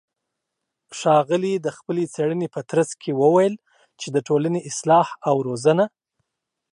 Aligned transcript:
ښاغلى 0.99 1.53
د 1.65 1.67
خپلې 1.77 2.03
څېړنې 2.13 2.47
په 2.55 2.61
ترڅ 2.69 2.89
کې 3.01 3.11
وويل 3.21 3.53
چې 3.99 4.07
د 4.15 4.17
ټولنې 4.27 4.59
اصلاح 4.69 5.07
او 5.29 5.35
روزنه 5.47 5.85